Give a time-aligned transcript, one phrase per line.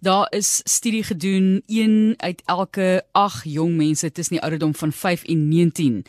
[0.00, 5.24] Daar is studie gedoen een uit elke 8 jong mense tussen die ouderdom van 5
[5.24, 6.04] en 19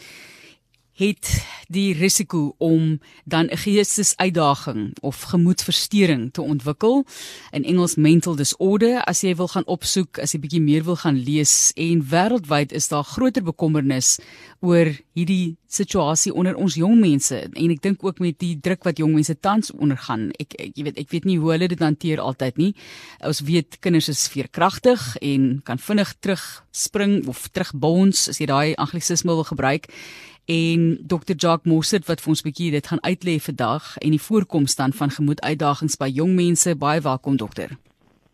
[1.01, 1.29] het
[1.71, 7.05] die risiko om dan 'n geestesuitdaging of gemoedversteuring te ontwikkel.
[7.51, 11.23] In Engels mental disorder as jy wil gaan opsoek as jy bietjie meer wil gaan
[11.23, 14.19] lees en wêreldwyd is daar groter bekommernis
[14.59, 17.49] oor hierdie situasie onder ons jong mense.
[17.53, 20.83] En ek dink ook met die druk wat jong mense tans ondergaan ek, ek jy
[20.83, 22.75] weet ek weet nie hoe hulle dit hanteer altyd nie.
[23.23, 29.31] Ons weet kinders is veerkragtig en kan vinnig terugspring of terugbons as jy daai anglisisme
[29.31, 29.87] wil gebruik
[30.45, 34.21] en Dr Jacques Mossert wat vir ons 'n bietjie dit gaan uitlê vandag en die
[34.21, 36.75] voorkoms dan van gemoeduitdagings by jong mense.
[36.75, 37.77] Baie welkom dokter.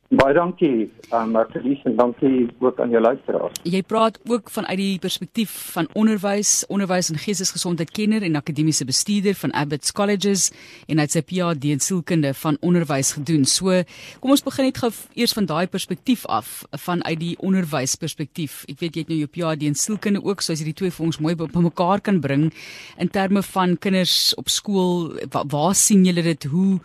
[0.08, 3.58] Baie dankie um, Martie en dankie ook aan jou luisteraars.
[3.68, 9.36] Jy praat ook vanuit die perspektief van onderwys, onderwys en geestesgesondheid kenner en akademiese bestuurder
[9.36, 10.46] van Abbots Colleges
[10.88, 13.44] en hy het sy PhD in sielkunde van onderwys gedoen.
[13.44, 13.82] So,
[14.24, 18.62] kom ons begin net gou eers van daai perspektief af, vanuit die onderwysperspektief.
[18.72, 20.96] Ek weet jy het nou jou PhD in sielkunde ook, so as jy die twee
[20.96, 22.48] vir ons mooi bymekaar kan bring
[22.96, 26.78] in terme van kinders op skool, waar, waar sien julle dit hoe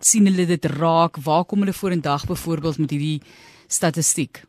[0.00, 1.20] sien hulle dit raak?
[1.24, 3.20] Waar kom hulle vorendag byvoorbeeld met hierdie
[3.68, 4.44] statistiek?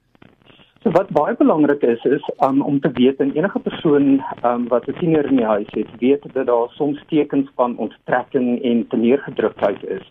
[0.82, 4.88] So wat baie belangrik is is um, om te weet en enige persoon um, wat
[4.88, 9.84] 'n tiener in die huis het, weet dat daar soms tekens van onttrekking en teneergedruktheid
[9.84, 10.06] is.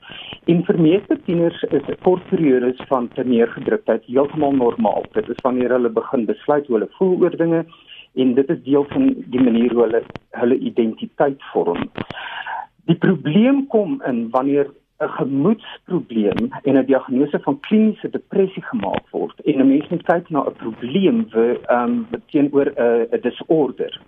[0.46, 5.04] En vir meeste tieners is 'n kort periode van teneergedruktheid heeltemal normaal.
[5.12, 7.64] Dit is wanneer hulle begin besluit hoe hulle voel oor dinge
[8.14, 11.90] en dit is deel van die manier hoe hulle hulle identiteit vorm.
[12.86, 14.70] Die probleem kom in wanneer
[15.00, 20.30] 'n gemoedsprobleem en 'n diagnose van kliniese depressie gemaak word en 'n mens moet kyk
[20.30, 24.00] na 'n probleem vir ehm um, teenoor 'n uh, disorder.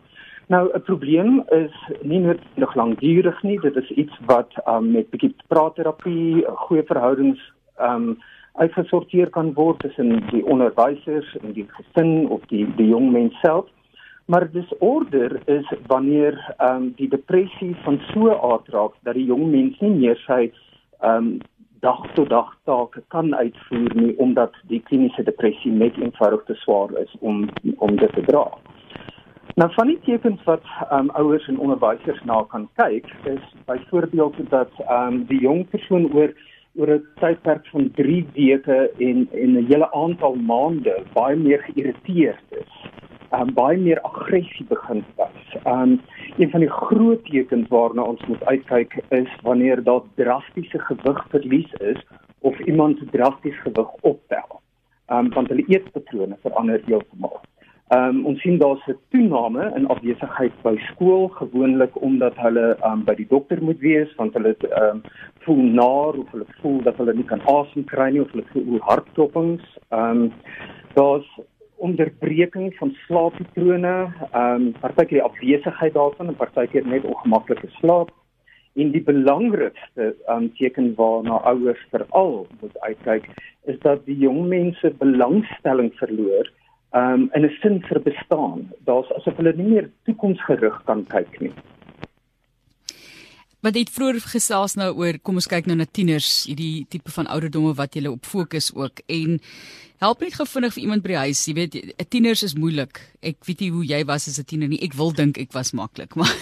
[0.47, 5.11] Nou 'n probleem is nie net nog lankdurig nie, dit is iets wat um, met
[5.11, 8.19] bietjie praatterapie, goeie verhoudings ehm um,
[8.53, 13.67] uitgesorteer kan word tussen die onderwysers en die gesin of die die jong mens self.
[14.25, 19.25] Maar disorder is wanneer ehm um, die depressie van so 'n aard raak dat die
[19.25, 20.53] jong mens nie meer sy
[21.03, 21.39] um
[21.83, 26.95] dag tot dag take kan uitvoer nie omdat die kliniese depressie net eenvoudig te swaar
[27.03, 27.49] is om
[27.79, 28.47] om dit te dra.
[29.59, 30.65] Nou van die tekens wat
[30.95, 36.31] um ouers en onderwysers na kan kyk is byvoorbeeld dat um die jong persoon oor
[36.79, 42.47] oor 'n tydperk van 3 weke en en 'n hele aantal maande baie meer geïrriteerd
[42.63, 42.73] is.
[43.41, 45.57] Um baie meer aggressie begin wys.
[45.65, 46.01] Um
[46.37, 52.07] Een van die groot tekens waarna ons moet uitkyk is wanneer daar drastiese gewigverlies is
[52.39, 54.61] of iemand drasties gewig optel.
[55.07, 57.41] Ehm um, want hulle eetpatrone verander heeltemal.
[57.89, 62.93] Ehm um, ons sien daar's 'n toename in afwesigheid by skool gewoonlik omdat hulle ehm
[62.93, 65.03] um, by die dokter moet wees want hulle ehm um,
[65.39, 68.79] voel naar of hulle voel dat hulle nie kan asem kry nie of hulle voel
[68.81, 69.79] hartklopings.
[69.89, 70.33] Ehm um,
[70.95, 71.29] daar's
[71.83, 73.95] onderbreking van slaappatrone,
[74.31, 78.13] ehm um, partykeer die afwesigheid daarvan en partykeer net ongemaklike slaap.
[78.75, 83.29] En die belangrikste um, teken waarna ouers veral moet uitkyk,
[83.69, 86.49] is dat die jong mense belangstelling verloor
[86.95, 88.71] um, in 'n sin vir bestaan.
[88.89, 91.53] Daar's asof hulle nie meer toekomsgerig kan kyk nie.
[93.63, 97.29] Wat het vroeër gesels nou oor kom ons kyk nou na tieners, hierdie tipe van
[97.31, 99.37] ouderdomme wat jy op fokus ook en
[100.03, 101.45] help net gou vinnig vir iemand by die huis.
[101.47, 101.77] Jy weet,
[102.11, 102.99] tieners is moeilik.
[103.23, 104.83] Ek weet nie hoe jy was as 'n tiener nie.
[104.83, 106.35] Ek wil dink ek was maklik, maar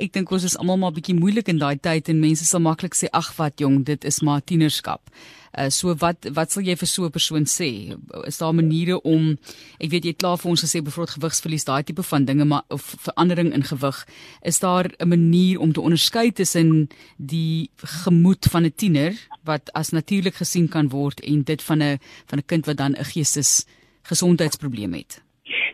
[0.00, 2.96] ek dink ons is almal maar bietjie moeilik in daai tyd en mense sal maklik
[2.96, 5.02] sê ag wat jong, dit is maar tienerskap.
[5.50, 7.98] Uh, so wat wat sal jy vir so 'n persoon sê?
[8.24, 9.36] Is daar maniere om
[9.80, 12.62] ek weet jy het klaar vir ons gesê bevrot gewigsverlies daai tipe van dinge maar
[12.70, 14.06] of verandering in gewig.
[14.42, 19.12] Is daar 'n manier om te onderskei tussen die gemoed van 'n tiener
[19.44, 22.94] wat as natuurlik gesien kan word en dit van 'n van 'n kind wat dan
[22.94, 23.66] 'n geestes
[24.02, 25.20] gesondheidsprobleem het?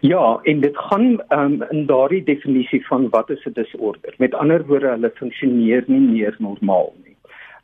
[0.06, 4.14] Ja, en dit gaan um, in daardie definisie van wat is 'n disorder.
[4.18, 7.16] Met ander woorde, hulle funksioneer nie meer normaal nie.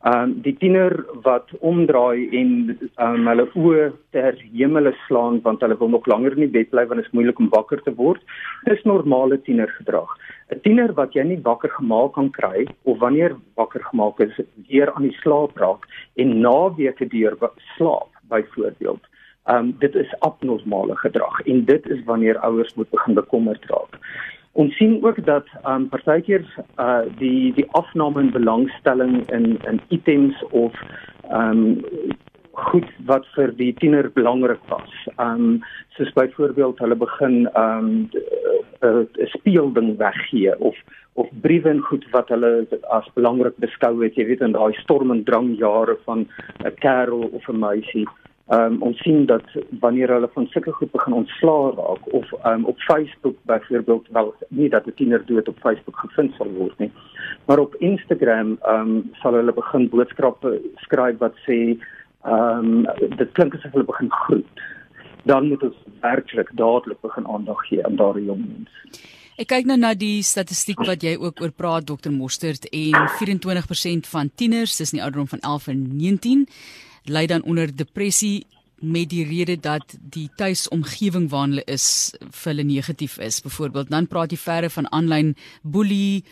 [0.02, 5.78] Ehm um, die tiener wat omdraai en um, hulle oë ter hemele slaan want hulle
[5.78, 8.22] wil nog langer in bed bly want dit is moeilik om wakker te word.
[8.64, 10.10] Dis normale tienergedrag.
[10.50, 14.92] 'n Tiener wat jy nie wakker gemaak kan kry of wanneer wakker gemaak is, weer
[14.92, 15.86] aan die slaap raak
[16.16, 17.36] en naweke deur
[17.76, 19.11] slaap byvoorbeeld.
[19.44, 23.98] Ehm um, dit is abnormale gedrag en dit is wanneer ouers moet begin bekommerd raak.
[24.52, 26.44] Ons sien ook dat ehm um, partykeer
[26.78, 30.72] uh die die afname in belangstelling in in items of
[31.30, 31.80] ehm um,
[32.52, 34.94] goed wat vir die tiener belangrik was.
[35.16, 35.60] Ehm um,
[35.96, 38.08] soos byvoorbeeld hulle begin ehm um,
[38.82, 40.76] 'n speelding weggee of
[41.14, 45.10] of briewe en goed wat hulle as belangrik beskou het, jy weet in daai storm
[45.10, 46.28] en drang jare van
[46.64, 48.06] 'n kerel of 'n meisie
[48.50, 49.44] Um, ons sien dat
[49.80, 54.68] wanneer hulle van sulke goed begin ontslaa raak of um, op Facebook byvoorbeeld wel nie
[54.68, 56.90] dat 'n tiener dood op Facebook gevind sal word nie
[57.46, 61.78] maar op Instagram um, sal hulle begin boodskappe skryf wat sê
[62.26, 62.82] um,
[63.16, 64.62] dit klink asof hulle begin groet
[65.22, 69.21] dan moet ons werklik dadelik begin aandag gee aan daardie jong mense.
[69.40, 74.08] Ek kyk nou na die statistiek wat jy ook oor praat Dr Mostert en 24%
[74.12, 76.42] van tieners tussen die ouderdom van 11 en 19
[77.08, 78.44] ly dan onder depressie
[78.82, 83.40] met die rede dat die tuisomgewing waarin hulle is vir hulle negatief is.
[83.40, 85.32] Byvoorbeeld dan praat jy verder van aanlyn
[85.62, 86.24] boelie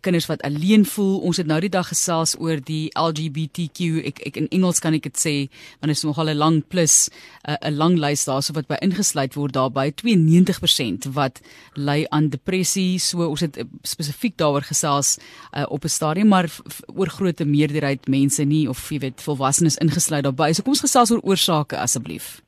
[0.00, 1.18] kinders wat alleen voel.
[1.20, 4.02] Ons het nou die dag gesels oor die LGBTQ.
[4.10, 5.34] Ek ek in Engels kan ek dit sê,
[5.78, 7.10] want dit is nogal 'n lang plus
[7.46, 11.40] 'n 'n lang lys daarso wat by ingesluit word daarbey 92% wat
[11.74, 12.98] ly aan depressie.
[12.98, 15.18] So ons het eh, spesifiek daaroor gesels
[15.52, 16.50] uh, op 'n stadium, maar
[16.94, 20.52] oor grootte meerderheid mense nie of jy weet volwassenes ingesluit daarbey.
[20.52, 22.42] So kom ons gesels oor oorsake asseblief.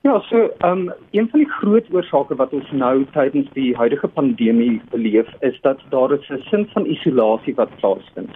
[0.00, 4.08] Ja, so ehm um, een van die groot oorsake wat ons nou tydens die huidige
[4.08, 8.30] pandemie beleef is dat daar 'n sin van isolasie wat plaasvind.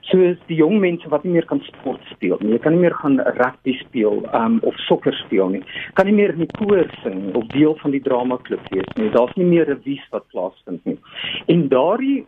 [0.00, 2.58] So is die jong mense wat nie meer kan sport speel nie.
[2.58, 5.62] Kan nie meer gaan rugby speel um, of sokker speel nie.
[5.92, 9.10] Kan nie meer in die koor sing of deel van die drama klub wees nie.
[9.10, 10.98] Daar's nie meer 'n wies wat plaasvind nie.
[11.46, 12.26] En daardie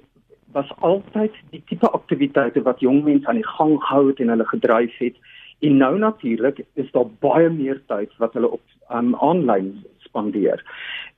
[0.53, 4.47] was altyd die tipe aktiwiteite wat jong mense aan die gang gehou het en hulle
[4.47, 5.17] gedryf het.
[5.65, 8.63] En nou natuurlik is daar baie meer tyd wat hulle op
[8.93, 9.71] um, aanlyn
[10.05, 10.61] spandeer.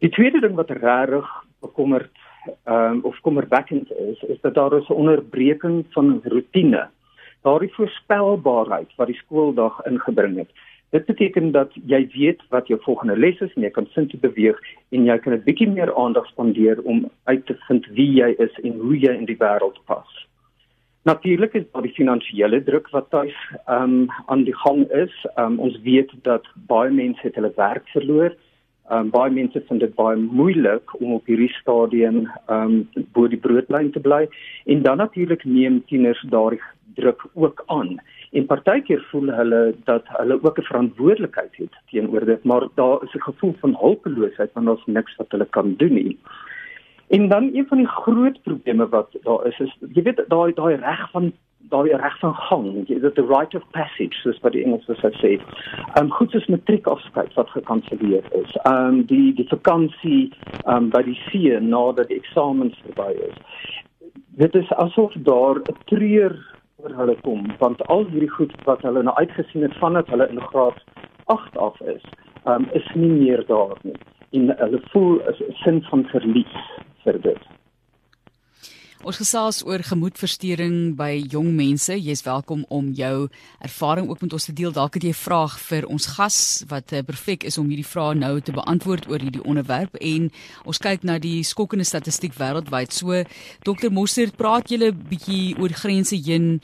[0.04, 1.26] Die tweede ding wat regtig
[1.64, 2.12] bekommerd
[2.70, 6.86] um, of kommerwekkend is, is dat daar 'n onderbreking van rotine.
[7.42, 10.50] Daardie voorspelbaarheid wat die skooldag ingebring het.
[10.90, 14.20] Dit beteken dat jy weet wat jou volgende les is en jy kan sin toe
[14.20, 18.34] beweeg en jy kan 'n bietjie meer aandag spandeer om uit te vind wie jy
[18.38, 20.26] is en hoe jy in die wêreld pas.
[21.06, 23.34] Natuurlik is daar die finansiële druk wat tuis
[23.66, 25.12] ehm um, aan die gang is.
[25.34, 28.32] Ehm um, ons weet dat baie mense het hulle werk verloor.
[28.90, 33.28] Ehm um, baie mense vind dit baie moeilik om op hierdie stadium ehm um, bo
[33.28, 34.26] die broodlyn te bly
[34.74, 36.62] en dan natuurlik neem tieners daardie
[36.98, 37.94] druk ook aan.
[38.32, 43.14] En partykeer voel hulle dat hulle ook 'n verantwoordelikheid het teenoor dit, maar daar is
[43.14, 46.18] 'n gevoel van hulpeloosheid want daar's niks wat hulle kan doen nie.
[47.08, 50.74] En dan een van die groot probleme wat daar is is jy weet daai daai
[50.74, 55.02] reg van daai reg van gang, weet the right of passage soos wat die Engelsers
[55.20, 55.36] sê.
[55.38, 58.56] Ehm um, goed soos matriekafskeid wat gekanselleer is.
[58.62, 60.32] Ehm um, die die vakansie
[60.64, 63.38] ehm um, by die see nadat die eksamens verby is.
[64.42, 66.34] Dit is asof daar 'n treur
[66.76, 70.40] oor hulle kom want al hierdie goed wat hulle nou uitgesien het vandat hulle in
[70.40, 70.84] graad
[71.24, 72.02] 8 af is,
[72.44, 73.98] ehm um, is nie meer daar nie
[74.30, 76.56] en hulle voel 'n sin van verlies
[77.04, 77.42] vir dit.
[79.06, 81.94] Ons gesels oor gemoedversteuring by jong mense.
[81.94, 83.28] Jy's welkom om jou
[83.62, 84.72] ervaring ook met ons te deel.
[84.72, 88.14] Dalk het jy 'n vraag vir ons gas wat uh, perfek is om hierdie vrae
[88.14, 90.30] nou te beantwoord oor hierdie onderwerp en
[90.64, 92.90] ons kyk na die skokkende statistiek wêreldwyd.
[92.92, 93.22] So
[93.62, 93.90] Dr.
[93.90, 96.60] Mostert, praat julle bietjie oor grense heen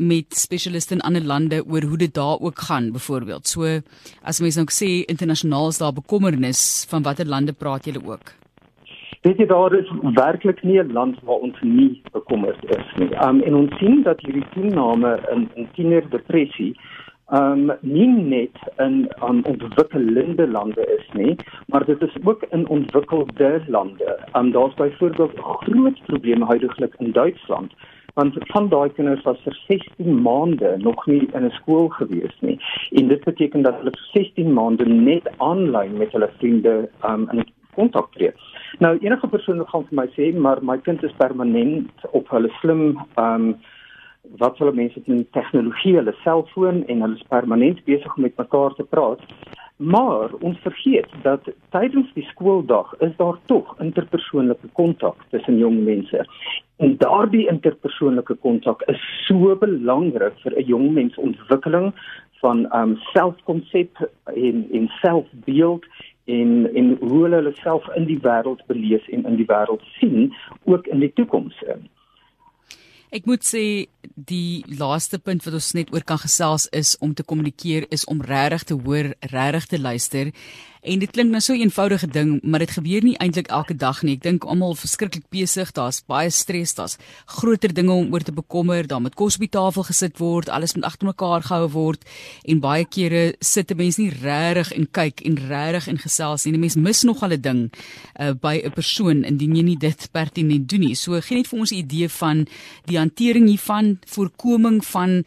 [0.00, 3.46] met spesialiste in ander lande oor hoe dit daar ook gaan byvoorbeeld.
[3.46, 3.80] So
[4.22, 8.32] as mense nou sê internasionaal is daar bekommernis van watter lande praat julle ook?
[9.20, 13.12] Weet jy daar is werklik nie 'n land waar ons nie bekommerd is nie.
[13.26, 16.72] Um en ons sien dat hierdie toename in in tienerdepressie
[17.32, 21.36] um nie net in um, ontwikkelende lande is nie,
[21.66, 24.18] maar dit is ook in ontwikkelde lande.
[24.36, 27.72] Um daar's byvoorbeeld groot probleme huidigelik in Duitsland
[28.14, 32.58] want van daai kinders was vir 16 maande nog nie in 'n skool gewees nie
[32.90, 37.44] en dit beteken dat hulle vir 16 maande net aanlyn met hulle vriende um, in
[37.74, 38.32] kontak tree.
[38.78, 42.98] Nou enige persoon gaan vir my sê, maar my kind is permanent op hulle slim
[43.16, 43.54] um,
[44.42, 48.76] wat hulle mense met tegnologie, hulle selfoon en hulle is permanent besig om met mekaar
[48.78, 49.22] te praat.
[49.80, 56.24] Maar ons vergeet dat tydens die skooldag is daar tog interpersoonlike kontak tussen jong mense.
[56.76, 61.94] En daardie interpersoonlike kontak is so belangrik vir 'n jong mens ontwikkeling
[62.42, 65.84] van um, selfkonsep en en selfbeeld
[66.24, 70.34] en en hoe hulle hulle self in die wêreld beleef en in die wêreld sien
[70.64, 71.56] ook in die toekoms.
[73.10, 77.22] Ek moet sê die laaste punt wat ons net oor kan gesels is om te
[77.22, 80.32] kommunikeer is om regtig te hoor, regtig te luister
[80.80, 84.02] En dit klink nou so 'n eenvoudige ding, maar dit gebeur nie eintlik elke dag
[84.02, 84.14] nie.
[84.14, 88.86] Ek dink almal verskriklik besig, daar's baie stres, daar's groter dinge om oor te bekommer,
[88.86, 92.04] daar moet kos op die tafel gesit word, alles moet agter mekaar gehou word
[92.44, 96.52] en baie kere sit 'n mens nie regtig en kyk en regtig en gesels nie.
[96.52, 97.72] 'n Mens mis nog al 'n ding
[98.20, 100.94] uh, by 'n persoon indien jy nie dit pertinent doen nie.
[100.94, 102.46] So gee net vir ons 'n idee van
[102.86, 105.22] die hantering hiervan, voorkoming van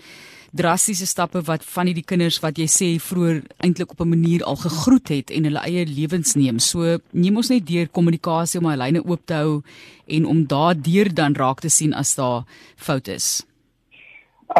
[0.53, 4.55] drastiese stappe wat van hierdie kinders wat jy sê vroeër eintlik op 'n manier al
[4.55, 6.59] gegroet het en hulle eie lewens neem.
[6.59, 9.61] So neem ons net deur kommunikasie om hy lyne oop te hou
[10.07, 12.43] en om daardeur dan raak te sien as daar
[12.75, 13.45] foute is.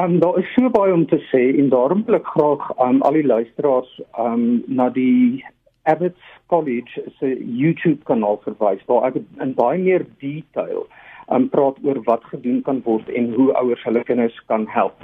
[0.01, 3.01] Um daar is so baie om te sê en daarom wil ek graag aan um,
[3.01, 5.45] al die luisteraars um na die
[5.83, 10.87] Abbots College se YouTube kanaal verwys waar ek in baie meer detail
[11.35, 14.97] um praat oor wat gedoen kan word en hoe ouers hulle kinders kan help.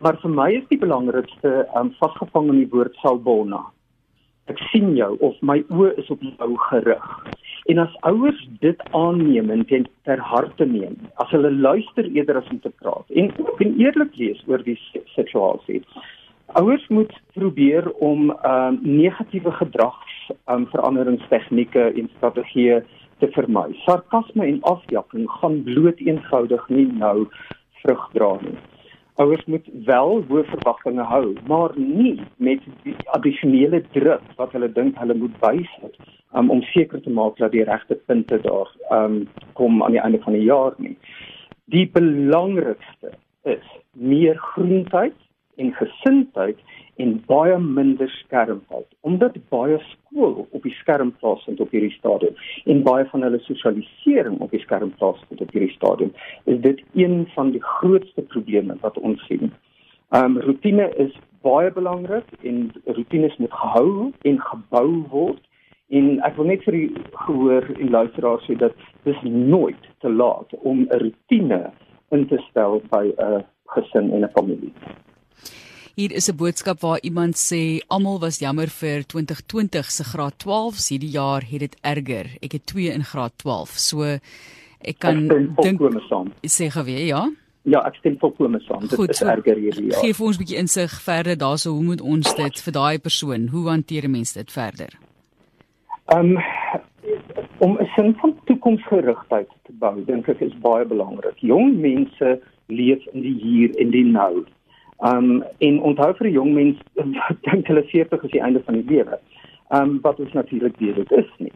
[0.00, 3.64] Maar vir my is die belangrikste um vasgevang in die woord salbona.
[4.50, 7.10] Ek sien jou of my oë is op jou gerig.
[7.70, 12.48] En as ouers dit aanneem en ten ter harte neem, as hulle luister eerder as
[12.50, 14.78] om te praat en ook en eerlik wees oor die
[15.14, 15.84] situasie.
[16.58, 20.16] Ouers moet probeer om uh, negatiewe gedrags
[20.50, 22.80] um, veranderingstegnieke en strategieë
[23.20, 23.68] te vermy.
[23.84, 27.28] Sarkasme en afjagting gaan bloot eenvoudig nie nou
[27.82, 28.58] vrug dra nie
[29.20, 34.98] ouers moet wel hoë verwagtinge hou, maar nie met die addisionele druk wat hulle dink
[35.00, 35.98] hulle moet bysit
[36.32, 39.22] um, om seker te maak dat die regte punte daar um,
[39.58, 40.96] kom aan die einde van die jaar nie.
[41.74, 43.12] Die belangrikste
[43.48, 45.16] is meer groentheid
[45.56, 46.58] en gesindheid
[46.96, 52.82] en baie minder skermtyd omdat baie skool op die skerm plaasvind op hierdie stadium en
[52.86, 56.12] baie van hulle sosialisering op die skerm plaasvind op hierdie stadium
[56.44, 59.52] is dit een van die grootste probleme wat ons sien.
[60.10, 65.44] Ehm um, rotine is baie belangrik en rotines moet gehou en gebou word
[65.88, 66.82] en ek wil net vir u
[67.26, 68.74] gehoor en luisteraars sê dat
[69.08, 71.62] dis nooit te laat om 'n rotine
[72.10, 74.72] in te stel by 'n gesin en 'n familie.
[75.96, 80.88] Hier is 'n boodskap waar iemand sê almal was jammer vir 2020 se graad 12s
[80.88, 82.26] hierdie jaar het dit erger.
[82.40, 83.68] Ek het 2 in graad 12.
[83.68, 84.02] So
[84.80, 85.80] ek kan dink
[86.46, 87.30] sê geweet ja.
[87.62, 88.80] Ja, ek stem volkome saam.
[88.80, 90.00] Dit Goed, is erger hierdie jaar.
[90.00, 93.68] Geef ons 'n bietjie insig verder daarso hoe moet ons dit vir daai persoon, hoe
[93.68, 94.98] hanteer mense dit verder?
[96.16, 96.38] Um
[97.58, 101.36] om 'n sin van toekomsgerigtheid te bou, dink ek is baie belangrik.
[101.36, 104.46] Jong mense leef in die hier en die nou.
[105.00, 106.78] Um en onthou vir 'n jong mens
[107.48, 109.18] dink hulle 40 is die einde van die lewe.
[109.68, 111.52] Um wat ons natuurlik weet dit is nie.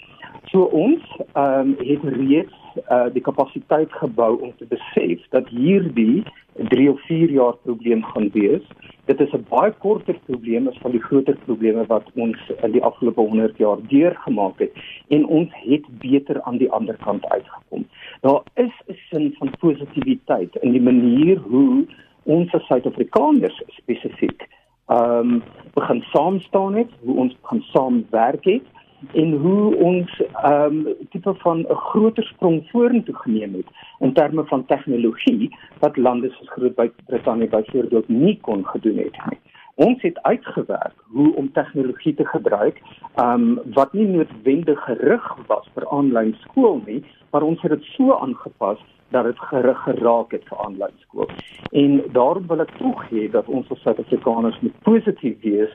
[0.48, 1.02] So ons
[1.34, 2.54] um het reeds
[2.90, 6.22] uh die kapasiteit gebou om te besef dat hierdie
[6.54, 8.62] 3 of 4 jaar probleem gaan wees.
[9.04, 12.82] Dit is 'n baie korter probleem as van die groter probleme wat ons in die
[12.82, 14.72] afgelope 100 jaar deurgemaak het
[15.08, 17.84] en ons het beter aan die ander kant uitgekom.
[18.20, 21.86] Daar is 'n sin van positiwiteit in die manier hoe
[22.24, 24.48] ons as Suid-Afrikaners spesifiek
[24.92, 25.42] ehm um,
[25.74, 28.66] begin saam staan het, hoe ons gaan saamwerk het
[29.12, 34.44] en hoe ons ehm um, tipe van 'n groter sprong vorentoe geneem het in terme
[34.44, 39.38] van tegnologie wat lande soos Groot-Brittanje byvoorbeeld nie kon gedoen het nie.
[39.74, 42.82] Ons het uitgewerk hoe om tegnologie te gebruik
[43.16, 48.12] um wat nie noodwendig gerig was vir aanlyn skool nie, maar ons het dit so
[48.12, 48.78] aangepas
[49.14, 51.30] dat dit gerig geraak het vir aanlyn skool.
[51.82, 55.74] En daarom wil ek tog hê dat ons as Suid-Afrikaners moet positief wees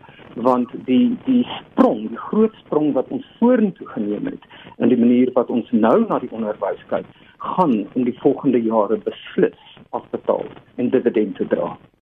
[0.49, 5.31] want die die sprong, die groot sprong wat ons vorentoe geneem het in die manier
[5.39, 7.07] wat ons nou na die onderwys kyk,
[7.55, 11.71] gaan in die volgende jare beslis afbetaal en dividende dra.